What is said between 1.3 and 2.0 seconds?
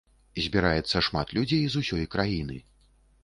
людзей з